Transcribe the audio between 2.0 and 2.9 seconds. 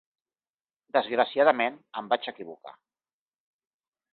em vaig equivocar.